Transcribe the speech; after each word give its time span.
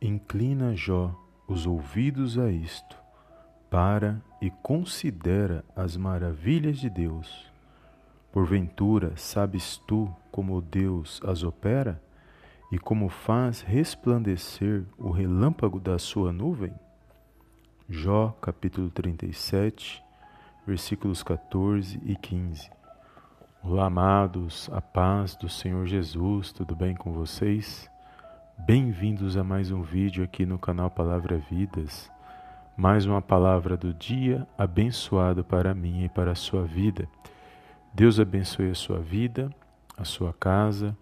Inclina 0.00 0.76
Jó 0.76 1.14
os 1.48 1.66
ouvidos 1.66 2.38
a 2.38 2.50
isto, 2.50 2.96
para 3.70 4.20
e 4.42 4.50
considera 4.50 5.64
as 5.74 5.96
maravilhas 5.96 6.78
de 6.78 6.90
Deus. 6.90 7.50
Porventura, 8.30 9.16
sabes 9.16 9.78
tu 9.86 10.14
como 10.30 10.60
Deus 10.60 11.20
as 11.24 11.42
opera 11.42 12.02
e 12.70 12.78
como 12.78 13.08
faz 13.08 13.62
resplandecer 13.62 14.84
o 14.98 15.10
relâmpago 15.10 15.80
da 15.80 15.98
sua 15.98 16.30
nuvem? 16.30 16.74
Jó, 17.88 18.36
capítulo 18.42 18.90
37, 18.90 20.04
versículos 20.66 21.22
14 21.22 21.98
e 22.04 22.14
15. 22.16 22.68
Olá, 23.62 23.86
amados, 23.86 24.68
a 24.72 24.82
paz 24.82 25.34
do 25.36 25.48
Senhor 25.48 25.86
Jesus, 25.86 26.52
tudo 26.52 26.76
bem 26.76 26.94
com 26.94 27.12
vocês? 27.12 27.88
Bem-vindos 28.58 29.36
a 29.36 29.44
mais 29.44 29.70
um 29.70 29.82
vídeo 29.82 30.24
aqui 30.24 30.46
no 30.46 30.58
canal 30.58 30.90
Palavra 30.90 31.36
Vidas. 31.36 32.10
Mais 32.76 33.04
uma 33.04 33.20
palavra 33.20 33.76
do 33.76 33.92
dia 33.92 34.46
abençoada 34.56 35.44
para 35.44 35.74
mim 35.74 36.04
e 36.04 36.08
para 36.08 36.32
a 36.32 36.34
sua 36.34 36.64
vida. 36.64 37.06
Deus 37.94 38.18
abençoe 38.18 38.70
a 38.70 38.74
sua 38.74 38.98
vida, 38.98 39.50
a 39.96 40.04
sua 40.04 40.32
casa 40.32 40.96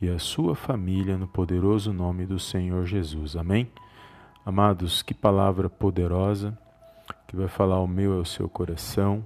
e 0.00 0.08
a 0.08 0.18
sua 0.18 0.54
família 0.54 1.16
no 1.16 1.26
poderoso 1.26 1.92
nome 1.92 2.26
do 2.26 2.38
Senhor 2.38 2.84
Jesus. 2.84 3.34
Amém? 3.34 3.68
Amados, 4.44 5.02
que 5.02 5.14
palavra 5.14 5.68
poderosa 5.68 6.56
que 7.26 7.34
vai 7.34 7.48
falar 7.48 7.76
ao 7.76 7.86
meu 7.86 8.14
e 8.14 8.18
ao 8.18 8.24
seu 8.24 8.48
coração. 8.48 9.24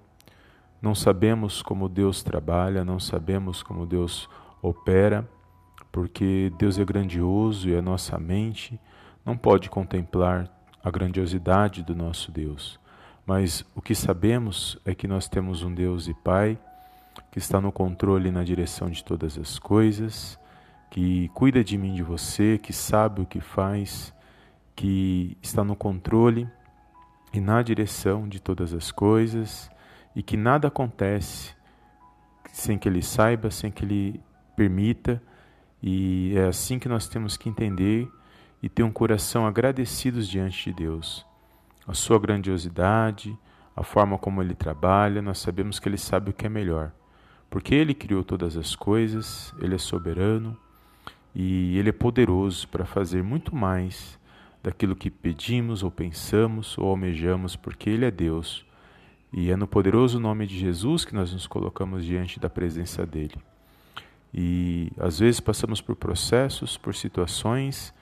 Não 0.80 0.94
sabemos 0.94 1.60
como 1.60 1.88
Deus 1.88 2.22
trabalha, 2.22 2.84
não 2.84 2.98
sabemos 2.98 3.62
como 3.62 3.84
Deus 3.84 4.30
opera, 4.62 5.28
porque 5.92 6.50
Deus 6.58 6.78
é 6.78 6.84
grandioso 6.84 7.68
e 7.68 7.76
a 7.76 7.82
nossa 7.82 8.18
mente 8.18 8.80
não 9.24 9.36
pode 9.36 9.68
contemplar 9.68 10.50
a 10.82 10.90
grandiosidade 10.90 11.82
do 11.84 11.94
nosso 11.94 12.32
Deus. 12.32 12.80
Mas 13.24 13.64
o 13.76 13.82
que 13.82 13.94
sabemos 13.94 14.78
é 14.84 14.94
que 14.94 15.06
nós 15.06 15.28
temos 15.28 15.62
um 15.62 15.72
Deus 15.72 16.08
e 16.08 16.14
Pai 16.14 16.58
que 17.30 17.38
está 17.38 17.60
no 17.60 17.70
controle 17.70 18.28
e 18.28 18.32
na 18.32 18.42
direção 18.42 18.90
de 18.90 19.04
todas 19.04 19.38
as 19.38 19.58
coisas, 19.58 20.38
que 20.90 21.28
cuida 21.34 21.62
de 21.62 21.76
mim, 21.78 21.94
de 21.94 22.02
você, 22.02 22.58
que 22.58 22.72
sabe 22.72 23.20
o 23.20 23.26
que 23.26 23.40
faz, 23.40 24.12
que 24.74 25.36
está 25.42 25.62
no 25.62 25.76
controle 25.76 26.48
e 27.32 27.40
na 27.40 27.62
direção 27.62 28.28
de 28.28 28.40
todas 28.40 28.72
as 28.72 28.90
coisas 28.90 29.70
e 30.14 30.22
que 30.22 30.36
nada 30.36 30.68
acontece 30.68 31.54
sem 32.52 32.78
que 32.78 32.88
ele 32.88 33.02
saiba, 33.02 33.50
sem 33.50 33.70
que 33.70 33.84
ele 33.84 34.20
permita 34.56 35.22
e 35.82 36.34
é 36.36 36.46
assim 36.46 36.78
que 36.78 36.88
nós 36.88 37.08
temos 37.08 37.36
que 37.36 37.48
entender 37.48 38.08
e 38.62 38.68
ter 38.68 38.84
um 38.84 38.92
coração 38.92 39.44
agradecidos 39.44 40.28
diante 40.28 40.70
de 40.70 40.76
Deus. 40.76 41.26
A 41.86 41.92
sua 41.92 42.20
grandiosidade, 42.20 43.36
a 43.74 43.82
forma 43.82 44.16
como 44.16 44.40
ele 44.40 44.54
trabalha, 44.54 45.20
nós 45.20 45.38
sabemos 45.38 45.80
que 45.80 45.88
ele 45.88 45.98
sabe 45.98 46.30
o 46.30 46.32
que 46.32 46.46
é 46.46 46.48
melhor. 46.48 46.92
Porque 47.50 47.74
ele 47.74 47.94
criou 47.94 48.22
todas 48.22 48.56
as 48.56 48.76
coisas, 48.76 49.52
ele 49.60 49.74
é 49.74 49.78
soberano 49.78 50.56
e 51.34 51.76
ele 51.76 51.88
é 51.88 51.92
poderoso 51.92 52.68
para 52.68 52.84
fazer 52.84 53.22
muito 53.24 53.54
mais 53.54 54.18
daquilo 54.62 54.94
que 54.94 55.10
pedimos 55.10 55.82
ou 55.82 55.90
pensamos 55.90 56.78
ou 56.78 56.88
almejamos, 56.88 57.56
porque 57.56 57.90
ele 57.90 58.04
é 58.04 58.10
Deus. 58.10 58.64
E 59.32 59.50
é 59.50 59.56
no 59.56 59.66
poderoso 59.66 60.20
nome 60.20 60.46
de 60.46 60.56
Jesus 60.56 61.04
que 61.04 61.14
nós 61.14 61.32
nos 61.32 61.48
colocamos 61.48 62.04
diante 62.04 62.38
da 62.38 62.48
presença 62.48 63.04
dele. 63.04 63.34
E 64.32 64.90
às 64.98 65.18
vezes 65.18 65.40
passamos 65.40 65.80
por 65.80 65.96
processos, 65.96 66.76
por 66.78 66.94
situações 66.94 67.94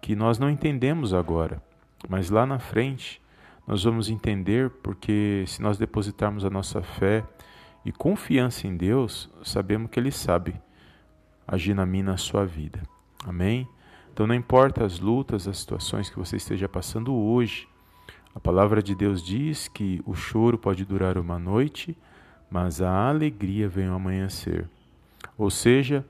que 0.00 0.16
nós 0.16 0.38
não 0.38 0.50
entendemos 0.50 1.12
agora, 1.12 1.62
mas 2.08 2.30
lá 2.30 2.46
na 2.46 2.58
frente 2.58 3.20
nós 3.66 3.84
vamos 3.84 4.10
entender 4.10 4.70
porque 4.70 5.44
se 5.46 5.62
nós 5.62 5.78
depositarmos 5.78 6.44
a 6.44 6.50
nossa 6.50 6.82
fé 6.82 7.24
e 7.84 7.92
confiança 7.92 8.66
em 8.66 8.76
Deus, 8.76 9.30
sabemos 9.42 9.90
que 9.90 9.98
Ele 9.98 10.10
sabe 10.10 10.54
agir 11.46 11.74
na 11.74 11.84
minha 11.84 12.04
na 12.04 12.16
sua 12.16 12.44
vida. 12.44 12.82
Amém? 13.26 13.68
Então 14.12 14.26
não 14.26 14.34
importa 14.34 14.84
as 14.84 15.00
lutas, 15.00 15.48
as 15.48 15.58
situações 15.58 16.08
que 16.08 16.18
você 16.18 16.36
esteja 16.36 16.68
passando 16.68 17.14
hoje, 17.14 17.66
a 18.34 18.40
palavra 18.40 18.82
de 18.82 18.94
Deus 18.94 19.22
diz 19.22 19.68
que 19.68 20.02
o 20.04 20.14
choro 20.14 20.58
pode 20.58 20.84
durar 20.84 21.16
uma 21.16 21.38
noite, 21.38 21.96
mas 22.50 22.82
a 22.82 23.08
alegria 23.08 23.68
vem 23.68 23.86
ao 23.86 23.96
amanhecer. 23.96 24.68
Ou 25.36 25.50
seja, 25.50 26.04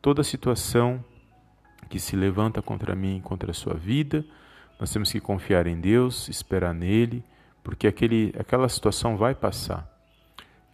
toda 0.00 0.22
situação 0.22 1.04
que 1.88 1.98
se 1.98 2.16
levanta 2.16 2.62
contra 2.62 2.94
mim, 2.94 3.20
contra 3.22 3.50
a 3.50 3.54
sua 3.54 3.74
vida, 3.74 4.24
nós 4.78 4.92
temos 4.92 5.12
que 5.12 5.20
confiar 5.20 5.66
em 5.66 5.78
Deus, 5.80 6.28
esperar 6.28 6.72
nele, 6.72 7.22
porque 7.62 7.86
aquele, 7.86 8.32
aquela 8.38 8.68
situação 8.68 9.16
vai 9.16 9.34
passar. 9.34 9.88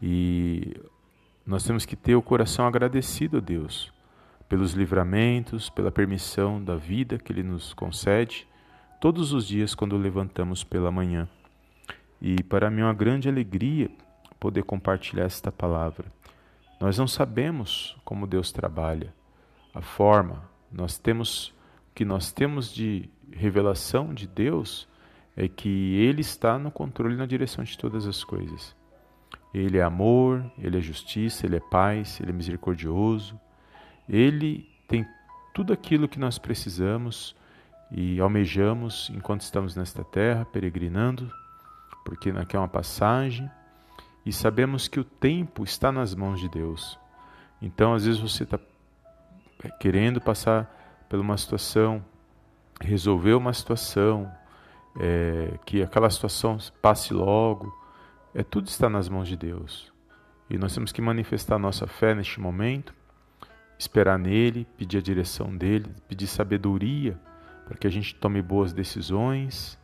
E 0.01 0.77
nós 1.45 1.65
temos 1.65 1.85
que 1.85 1.97
ter 1.97 2.15
o 2.15 2.23
coração 2.23 2.67
agradecido 2.67 3.39
a 3.39 3.41
Deus 3.41 3.93
pelos 4.49 4.73
livramentos, 4.73 5.69
pela 5.69 5.91
permissão 5.91 6.63
da 6.63 6.77
vida 6.77 7.19
que 7.19 7.33
Ele 7.33 7.43
nos 7.43 7.75
concede 7.75 8.47
todos 9.01 9.33
os 9.33 9.47
dias 9.47 9.75
quando 9.75 9.97
levantamos 9.97 10.63
pela 10.63 10.91
manhã. 10.91 11.29
E 12.21 12.43
para 12.43 12.71
mim 12.71 12.81
é 12.81 12.85
uma 12.85 12.95
grande 12.95 13.29
alegria 13.29 13.91
poder 14.39 14.63
compartilhar 14.63 15.25
esta 15.25 15.51
palavra. 15.51 16.07
Nós 16.81 16.99
não 16.99 17.07
sabemos 17.07 17.97
como 18.05 18.27
Deus 18.27 18.53
trabalha, 18.53 19.15
a 19.75 19.81
forma. 19.81 20.49
Nós 20.71 20.99
temos 20.99 21.55
que 21.95 22.05
nós 22.05 22.31
temos 22.31 22.73
de 22.73 23.09
revelação 23.33 24.13
de 24.13 24.27
Deus 24.27 24.87
é 25.37 25.49
que 25.49 25.95
ele 25.97 26.21
está 26.21 26.59
no 26.59 26.71
controle 26.71 27.15
e 27.15 27.19
na 27.19 27.27
direção 27.27 27.63
de 27.63 27.77
todas 27.77 28.07
as 28.07 28.25
coisas. 28.25 28.75
Ele 29.53 29.79
é 29.79 29.83
amor, 29.83 30.45
ele 30.59 30.79
é 30.79 30.81
justiça, 30.81 31.47
ele 31.47 31.57
é 31.57 31.61
paz, 31.61 32.21
ele 32.21 32.31
é 32.31 32.35
misericordioso. 32.35 33.39
Ele 34.09 34.67
tem 34.89 35.07
tudo 35.55 35.73
aquilo 35.73 36.09
que 36.09 36.19
nós 36.19 36.39
precisamos 36.39 37.37
e 37.91 38.21
almejamos 38.21 39.11
enquanto 39.15 39.43
estamos 39.43 39.77
nesta 39.77 40.05
terra, 40.05 40.45
peregrinando, 40.45 41.31
porque 42.05 42.31
aqui 42.31 42.57
é 42.57 42.59
uma 42.59 42.69
passagem 42.69 43.51
e 44.27 44.33
sabemos 44.33 44.89
que 44.89 44.99
o 44.99 45.05
tempo 45.05 45.63
está 45.63 45.93
nas 45.93 46.13
mãos 46.13 46.41
de 46.41 46.49
Deus. 46.49 46.99
Então, 47.63 47.95
às 47.95 48.05
vezes, 48.05 48.21
você 48.21 48.43
está 48.43 48.59
é, 49.63 49.71
querendo 49.79 50.21
passar 50.21 51.07
por 51.09 51.21
uma 51.21 51.37
situação, 51.37 52.05
resolver 52.81 53.35
uma 53.35 53.53
situação, 53.53 54.29
é, 54.99 55.57
que 55.65 55.81
aquela 55.81 56.11
situação 56.11 56.59
passe 56.83 57.15
logo, 57.15 57.73
é 58.35 58.43
tudo 58.43 58.67
está 58.67 58.91
nas 58.91 59.09
mãos 59.09 59.29
de 59.29 59.37
Deus. 59.37 59.93
E 60.51 60.59
nós 60.59 60.75
temos 60.75 60.91
que 60.91 61.01
manifestar 61.01 61.57
nossa 61.57 61.87
fé 61.87 62.13
neste 62.13 62.41
momento, 62.41 62.93
esperar 63.79 64.19
nele, 64.19 64.67
pedir 64.77 64.99
a 64.99 65.03
direção 65.03 65.57
dele, 65.57 65.89
pedir 66.09 66.27
sabedoria 66.27 67.17
para 67.65 67.77
que 67.77 67.87
a 67.87 67.91
gente 67.91 68.15
tome 68.17 68.43
boas 68.43 68.73
decisões 68.73 69.79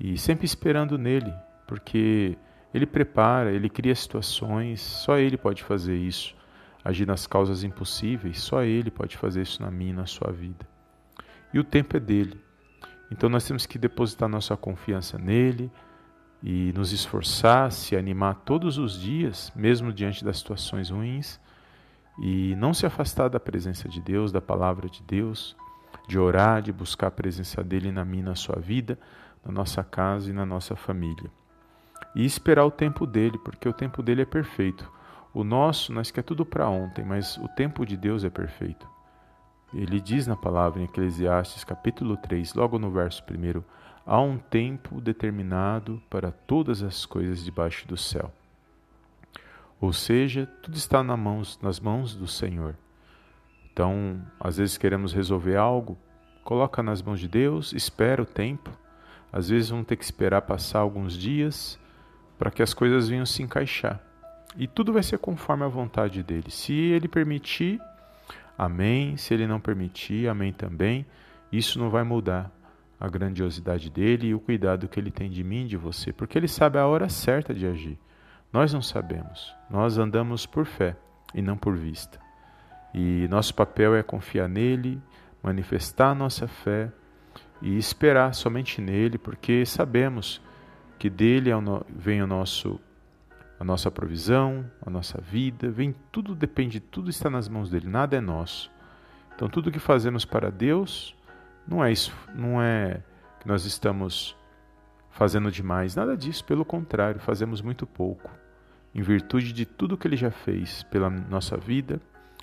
e 0.00 0.16
sempre 0.16 0.46
esperando 0.46 0.96
nele, 0.96 1.32
porque 1.66 2.36
ele 2.74 2.86
prepara, 2.86 3.52
ele 3.52 3.70
cria 3.70 3.94
situações, 3.94 4.80
só 4.80 5.16
ele 5.16 5.36
pode 5.36 5.62
fazer 5.62 5.96
isso. 5.96 6.34
Agir 6.84 7.06
nas 7.06 7.24
causas 7.24 7.62
impossíveis, 7.62 8.40
só 8.40 8.64
ele 8.64 8.90
pode 8.90 9.16
fazer 9.16 9.42
isso 9.42 9.62
na 9.62 9.70
minha 9.70 9.92
e 9.92 9.94
na 9.94 10.06
sua 10.06 10.32
vida. 10.32 10.66
E 11.52 11.58
o 11.60 11.62
tempo 11.62 11.96
é 11.96 12.00
dele. 12.00 12.38
Então 13.12 13.30
nós 13.30 13.46
temos 13.46 13.64
que 13.64 13.78
depositar 13.78 14.28
nossa 14.28 14.56
confiança 14.56 15.16
nele 15.16 15.70
e 16.42 16.72
nos 16.74 16.92
esforçar, 16.92 17.70
se 17.70 17.96
animar 17.96 18.34
todos 18.44 18.76
os 18.76 19.00
dias, 19.00 19.52
mesmo 19.54 19.92
diante 19.92 20.24
das 20.24 20.38
situações 20.38 20.90
ruins, 20.90 21.40
e 22.20 22.56
não 22.56 22.74
se 22.74 22.84
afastar 22.84 23.28
da 23.28 23.38
presença 23.38 23.88
de 23.88 24.00
Deus, 24.00 24.32
da 24.32 24.40
palavra 24.40 24.88
de 24.88 25.00
Deus, 25.04 25.56
de 26.08 26.18
orar, 26.18 26.60
de 26.60 26.72
buscar 26.72 27.06
a 27.06 27.12
presença 27.12 27.62
dele 27.62 27.92
na 27.92 28.04
minha 28.04 28.24
na 28.24 28.34
sua 28.34 28.56
vida, 28.56 28.98
na 29.44 29.52
nossa 29.52 29.84
casa 29.84 30.28
e 30.28 30.32
na 30.32 30.44
nossa 30.44 30.74
família 30.74 31.30
e 32.14 32.24
esperar 32.24 32.64
o 32.64 32.70
tempo 32.70 33.06
dele, 33.06 33.38
porque 33.38 33.68
o 33.68 33.72
tempo 33.72 34.02
dele 34.02 34.22
é 34.22 34.26
perfeito. 34.26 34.90
O 35.32 35.42
nosso, 35.42 35.92
nós 35.92 36.10
quer 36.10 36.22
tudo 36.22 36.46
para 36.46 36.68
ontem, 36.68 37.04
mas 37.04 37.36
o 37.38 37.48
tempo 37.48 37.84
de 37.84 37.96
Deus 37.96 38.22
é 38.22 38.30
perfeito. 38.30 38.88
Ele 39.72 40.00
diz 40.00 40.26
na 40.26 40.36
palavra 40.36 40.80
em 40.80 40.84
Eclesiastes, 40.84 41.64
capítulo 41.64 42.16
3, 42.16 42.54
logo 42.54 42.78
no 42.78 42.90
verso 42.90 43.24
1, 43.28 43.62
há 44.06 44.20
um 44.20 44.38
tempo 44.38 45.00
determinado 45.00 46.00
para 46.08 46.30
todas 46.30 46.82
as 46.82 47.04
coisas 47.04 47.44
debaixo 47.44 47.88
do 47.88 47.96
céu. 47.96 48.32
Ou 49.80 49.92
seja, 49.92 50.46
tudo 50.62 50.76
está 50.76 51.02
nas 51.02 51.18
mãos, 51.18 51.58
nas 51.60 51.80
mãos 51.80 52.14
do 52.14 52.28
Senhor. 52.28 52.76
Então, 53.72 54.22
às 54.38 54.56
vezes 54.56 54.78
queremos 54.78 55.12
resolver 55.12 55.56
algo, 55.56 55.98
coloca 56.44 56.80
nas 56.80 57.02
mãos 57.02 57.18
de 57.18 57.26
Deus, 57.26 57.72
espera 57.72 58.22
o 58.22 58.26
tempo. 58.26 58.70
Às 59.32 59.48
vezes 59.48 59.70
vamos 59.70 59.86
ter 59.86 59.96
que 59.96 60.04
esperar 60.04 60.42
passar 60.42 60.78
alguns 60.78 61.14
dias, 61.14 61.76
para 62.38 62.50
que 62.50 62.62
as 62.62 62.74
coisas 62.74 63.08
venham 63.08 63.26
se 63.26 63.42
encaixar. 63.42 64.00
E 64.56 64.66
tudo 64.66 64.92
vai 64.92 65.02
ser 65.02 65.18
conforme 65.18 65.64
a 65.64 65.68
vontade 65.68 66.22
dele. 66.22 66.50
Se 66.50 66.72
ele 66.72 67.08
permitir, 67.08 67.80
amém. 68.56 69.16
Se 69.16 69.34
ele 69.34 69.46
não 69.46 69.60
permitir, 69.60 70.28
amém 70.28 70.52
também. 70.52 71.04
Isso 71.50 71.78
não 71.78 71.90
vai 71.90 72.04
mudar 72.04 72.50
a 72.98 73.08
grandiosidade 73.08 73.90
dele 73.90 74.28
e 74.28 74.34
o 74.34 74.40
cuidado 74.40 74.88
que 74.88 74.98
ele 74.98 75.10
tem 75.10 75.30
de 75.30 75.42
mim 75.42 75.64
e 75.64 75.68
de 75.68 75.76
você, 75.76 76.12
porque 76.12 76.38
ele 76.38 76.48
sabe 76.48 76.78
a 76.78 76.86
hora 76.86 77.08
certa 77.08 77.52
de 77.52 77.66
agir. 77.66 77.98
Nós 78.52 78.72
não 78.72 78.80
sabemos. 78.80 79.54
Nós 79.68 79.98
andamos 79.98 80.46
por 80.46 80.64
fé 80.64 80.96
e 81.34 81.42
não 81.42 81.56
por 81.56 81.76
vista. 81.76 82.18
E 82.94 83.26
nosso 83.28 83.52
papel 83.54 83.96
é 83.96 84.02
confiar 84.02 84.48
nele, 84.48 85.02
manifestar 85.42 86.14
nossa 86.14 86.46
fé 86.46 86.92
e 87.60 87.76
esperar 87.76 88.32
somente 88.32 88.80
nele, 88.80 89.18
porque 89.18 89.66
sabemos 89.66 90.40
que 90.98 91.10
dele 91.10 91.50
é 91.50 91.54
vem 91.94 92.22
o 92.22 92.26
nosso 92.26 92.80
a 93.58 93.64
nossa 93.64 93.90
provisão, 93.90 94.68
a 94.84 94.90
nossa 94.90 95.20
vida, 95.20 95.70
vem 95.70 95.94
tudo 96.10 96.34
depende, 96.34 96.80
tudo 96.80 97.08
está 97.08 97.30
nas 97.30 97.48
mãos 97.48 97.70
dele, 97.70 97.88
nada 97.88 98.16
é 98.16 98.20
nosso. 98.20 98.70
Então 99.34 99.48
tudo 99.48 99.70
que 99.70 99.78
fazemos 99.78 100.24
para 100.24 100.50
Deus 100.50 101.16
não 101.66 101.82
é 101.84 101.92
isso, 101.92 102.12
não 102.34 102.60
é 102.60 103.00
que 103.40 103.46
nós 103.46 103.64
estamos 103.64 104.36
fazendo 105.10 105.50
demais, 105.50 105.94
nada 105.94 106.16
disso, 106.16 106.44
pelo 106.44 106.64
contrário, 106.64 107.20
fazemos 107.20 107.62
muito 107.62 107.86
pouco, 107.86 108.30
em 108.92 109.00
virtude 109.00 109.52
de 109.52 109.64
tudo 109.64 109.96
que 109.96 110.08
ele 110.08 110.16
já 110.16 110.30
fez 110.30 110.82
pela 110.84 111.08
nossa 111.08 111.56
vida, 111.56 112.00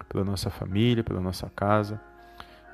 pela 0.08 0.24
nossa 0.24 0.50
família, 0.50 1.04
pela 1.04 1.20
nossa 1.20 1.50
casa 1.50 2.00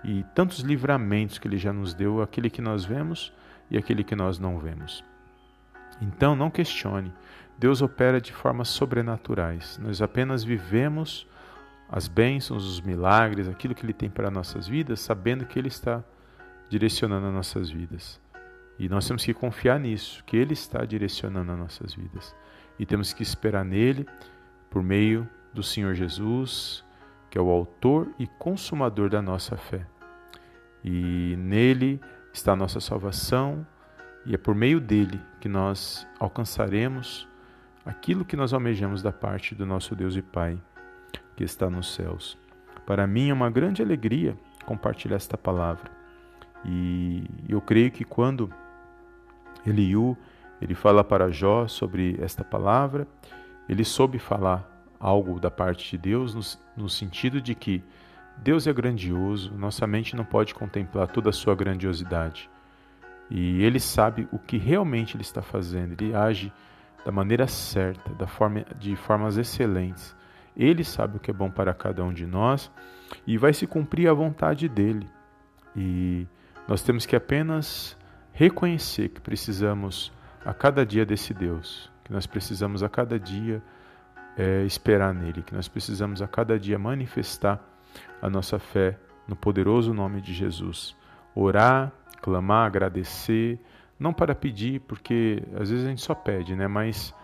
e 0.04 0.24
tantos 0.36 0.60
livramentos 0.60 1.38
que 1.38 1.48
ele 1.48 1.58
já 1.58 1.74
nos 1.74 1.94
deu, 1.94 2.22
aquele 2.22 2.50
que 2.50 2.62
nós 2.62 2.86
vemos 2.86 3.34
e 3.70 3.78
aquele 3.78 4.04
que 4.04 4.16
nós 4.16 4.40
não 4.40 4.58
vemos. 4.58 5.04
Então 6.02 6.36
não 6.36 6.50
questione, 6.50 7.14
Deus 7.58 7.82
opera 7.82 8.22
de 8.22 8.32
formas 8.32 8.70
sobrenaturais. 8.70 9.80
Nós 9.82 10.02
apenas 10.02 10.44
vivemos 10.44 11.28
as 11.90 12.08
bênçãos, 12.08 12.66
os 12.66 12.82
milagres, 12.82 13.48
aquilo 13.48 13.74
que 13.74 13.86
Ele 13.86 13.94
tem 13.94 14.10
para 14.10 14.30
nossas 14.30 14.68
vidas, 14.68 15.00
sabendo 15.00 15.46
que 15.46 15.58
Ele 15.58 15.70
está 15.70 16.04
direcionando 16.70 17.28
as 17.28 17.34
nossas 17.34 17.70
vidas. 17.70 18.22
E 18.78 18.88
nós 18.88 19.08
temos 19.08 19.26
que 19.26 19.34
confiar 19.34 19.80
nisso, 19.80 20.24
que 20.26 20.38
Ele 20.38 20.54
está 20.54 20.86
direcionando 20.86 21.52
as 21.52 21.58
nossas 21.58 21.94
vidas. 21.94 22.36
E 22.78 22.86
temos 22.86 23.14
que 23.14 23.24
esperar 23.24 23.66
nele, 23.66 24.06
por 24.70 24.84
meio 24.84 25.28
do 25.54 25.64
Senhor 25.64 25.96
Jesus, 25.96 26.84
que 27.30 27.38
é 27.38 27.42
o 27.42 27.50
autor 27.50 28.08
e 28.20 28.28
consumador 28.28 29.10
da 29.10 29.22
nossa 29.22 29.58
fé. 29.58 29.88
E 30.84 31.36
nele 31.38 32.00
está 32.32 32.54
a 32.54 32.56
nossa 32.56 32.80
salvação, 32.80 33.66
e 34.26 34.36
é 34.36 34.38
por 34.38 34.54
meio 34.54 34.80
dele 34.80 35.20
que 35.48 35.54
nós 35.54 36.06
alcançaremos 36.20 37.26
aquilo 37.86 38.26
que 38.26 38.36
nós 38.36 38.52
almejamos 38.52 39.02
da 39.02 39.14
parte 39.14 39.56
do 39.56 39.66
nosso 39.66 39.96
Deus 39.96 40.18
e 40.18 40.22
Pai 40.22 40.62
que 41.38 41.44
está 41.46 41.70
nos 41.70 41.94
céus. 41.94 42.38
Para 42.86 43.08
mim 43.08 43.30
é 43.30 43.34
uma 43.34 43.50
grande 43.50 43.82
alegria 43.82 44.38
compartilhar 44.66 45.16
esta 45.16 45.38
palavra. 45.38 45.90
E 46.66 47.24
eu 47.48 47.62
creio 47.62 47.90
que 47.92 48.04
quando 48.04 48.54
Eliú 49.66 50.18
ele 50.62 50.76
fala 50.76 51.02
para 51.02 51.32
Jó 51.32 51.66
sobre 51.66 52.18
esta 52.22 52.44
palavra, 52.44 53.08
ele 53.70 53.86
soube 53.86 54.20
falar 54.20 54.70
algo 55.00 55.40
da 55.40 55.50
parte 55.50 55.92
de 55.92 55.98
Deus 55.98 56.36
no, 56.76 56.84
no 56.84 56.90
sentido 56.90 57.40
de 57.40 57.56
que 57.56 57.82
Deus 58.40 58.68
é 58.68 58.74
grandioso, 58.74 59.54
nossa 59.54 59.88
mente 59.88 60.14
não 60.14 60.26
pode 60.26 60.54
contemplar 60.54 61.08
toda 61.08 61.30
a 61.30 61.34
sua 61.34 61.56
grandiosidade. 61.56 62.50
E 63.30 63.64
ele 63.64 63.80
sabe 63.80 64.28
o 64.32 64.40
que 64.40 64.58
realmente 64.58 65.16
ele 65.16 65.24
está 65.24 65.42
fazendo, 65.42 65.94
ele 65.94 66.16
age 66.16 66.52
da 67.06 67.12
maneira 67.12 67.48
certa, 67.48 68.14
da 68.14 68.28
forma, 68.28 68.66
de 68.80 68.96
formas 68.96 69.38
excelentes. 69.38 70.16
Ele 70.56 70.84
sabe 70.84 71.18
o 71.18 71.20
que 71.20 71.30
é 71.30 71.34
bom 71.34 71.52
para 71.52 71.74
cada 71.74 72.04
um 72.04 72.12
de 72.12 72.26
nós 72.26 72.72
e 73.26 73.38
vai 73.38 73.54
se 73.54 73.68
cumprir 73.68 74.10
a 74.10 74.14
vontade 74.14 74.68
dele. 74.68 75.08
E 75.76 76.26
nós 76.68 76.82
temos 76.82 77.06
que 77.06 77.16
apenas 77.16 77.98
reconhecer 78.34 79.10
que 79.10 79.22
precisamos 79.22 80.12
a 80.46 80.54
cada 80.54 80.86
dia 80.86 81.06
desse 81.06 81.34
Deus, 81.34 81.92
que 82.04 82.12
nós 82.12 82.26
precisamos 82.26 82.82
a 82.82 82.90
cada 82.90 83.20
dia 83.20 83.62
é, 84.38 84.64
esperar 84.64 85.14
nele, 85.14 85.42
que 85.42 85.54
nós 85.54 85.68
precisamos 85.68 86.22
a 86.22 86.28
cada 86.28 86.60
dia 86.60 86.78
manifestar 86.78 87.60
a 88.22 88.30
nossa 88.30 88.60
fé 88.60 88.98
no 89.28 89.36
poderoso 89.36 89.94
nome 89.94 90.22
de 90.22 90.34
Jesus. 90.34 90.96
Orar, 91.36 91.92
clamar, 92.28 92.68
agradecer, 92.68 93.58
não 93.98 94.12
para 94.12 94.36
pedir, 94.36 94.82
porque 94.82 95.42
às 95.58 95.70
vezes 95.70 95.86
a 95.86 95.90
gente 95.90 96.02
só 96.02 96.14
pede, 96.14 96.58
né? 96.58 96.68
Mas 96.68 97.16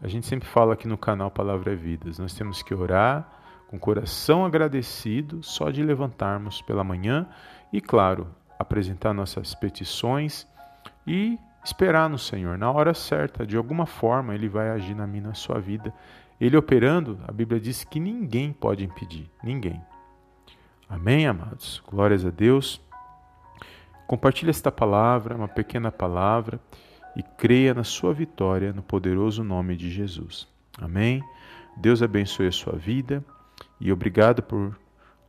a 0.00 0.06
gente 0.06 0.24
sempre 0.24 0.48
fala 0.48 0.74
aqui 0.74 0.86
no 0.86 0.96
canal 0.96 1.32
Palavra 1.32 1.72
é 1.72 1.74
Vidas. 1.74 2.20
Nós 2.20 2.32
temos 2.32 2.62
que 2.62 2.72
orar 2.72 3.28
com 3.66 3.76
coração 3.76 4.44
agradecido 4.44 5.42
só 5.42 5.68
de 5.68 5.82
levantarmos 5.82 6.62
pela 6.62 6.84
manhã 6.84 7.26
e, 7.72 7.80
claro, 7.80 8.28
apresentar 8.56 9.12
nossas 9.12 9.52
petições 9.52 10.46
e 11.04 11.36
esperar 11.64 12.08
no 12.08 12.18
Senhor. 12.18 12.56
Na 12.56 12.70
hora 12.70 12.94
certa, 12.94 13.44
de 13.44 13.56
alguma 13.56 13.84
forma, 13.84 14.32
Ele 14.32 14.48
vai 14.48 14.70
agir 14.70 14.94
na 14.94 15.08
minha, 15.08 15.24
na 15.24 15.34
sua 15.34 15.58
vida. 15.58 15.92
Ele 16.40 16.56
operando, 16.56 17.18
a 17.26 17.32
Bíblia 17.32 17.58
diz 17.58 17.82
que 17.82 17.98
ninguém 17.98 18.52
pode 18.52 18.84
impedir. 18.84 19.28
Ninguém. 19.42 19.82
Amém, 20.88 21.26
amados? 21.26 21.82
Glórias 21.84 22.24
a 22.24 22.30
Deus. 22.30 22.80
Compartilhe 24.12 24.50
esta 24.50 24.70
palavra, 24.70 25.34
uma 25.34 25.48
pequena 25.48 25.90
palavra, 25.90 26.60
e 27.16 27.22
creia 27.22 27.72
na 27.72 27.82
sua 27.82 28.12
vitória 28.12 28.70
no 28.70 28.82
poderoso 28.82 29.42
nome 29.42 29.74
de 29.74 29.90
Jesus. 29.90 30.46
Amém? 30.78 31.24
Deus 31.78 32.02
abençoe 32.02 32.46
a 32.46 32.52
sua 32.52 32.76
vida 32.76 33.24
e 33.80 33.90
obrigado 33.90 34.42
por 34.42 34.78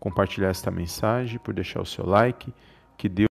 compartilhar 0.01 0.49
esta 0.49 0.69
mensagem, 0.69 1.39
por 1.39 1.53
deixar 1.53 1.79
o 1.79 1.85
seu 1.85 2.05
like. 2.05 2.53
Que 2.97 3.07
Deus 3.07 3.29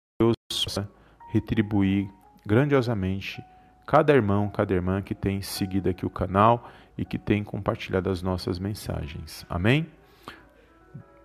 possa 0.54 0.88
retribuir 1.32 2.08
grandiosamente 2.46 3.44
cada 3.88 4.14
irmão, 4.14 4.52
cada 4.52 4.72
irmã 4.72 5.02
que 5.02 5.16
tem 5.16 5.42
seguido 5.42 5.90
aqui 5.90 6.06
o 6.06 6.12
canal 6.12 6.70
e 6.96 7.04
que 7.04 7.18
tem 7.18 7.44
compartilhado 7.44 8.12
as 8.12 8.22
nossas 8.22 8.60
mensagens. 8.60 9.48
Amém? 9.50 9.88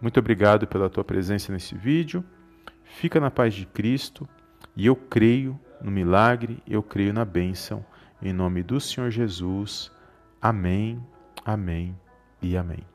Muito 0.01 0.19
obrigado 0.19 0.67
pela 0.67 0.89
tua 0.89 1.05
presença 1.05 1.53
nesse 1.53 1.75
vídeo. 1.75 2.25
Fica 2.85 3.19
na 3.19 3.31
paz 3.31 3.55
de 3.55 3.67
Cristo 3.67 4.29
e 4.77 4.87
eu 4.87 4.95
creio 4.95 5.59
no 5.83 5.91
milagre, 5.91 6.63
eu 6.67 6.83
creio 6.83 7.13
na 7.13 7.25
bênção. 7.25 7.85
Em 8.23 8.33
nome 8.33 8.63
do 8.63 8.81
Senhor 8.81 9.11
Jesus. 9.11 9.91
Amém, 10.41 11.05
amém 11.45 11.95
e 12.41 12.57
amém. 12.57 12.94